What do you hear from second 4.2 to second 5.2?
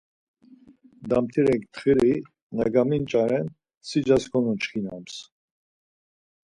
konuçkinams.